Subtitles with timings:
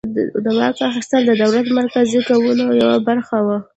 [0.43, 3.57] د واک اخیستل د دولت مرکزي کولو یوه برخه وه.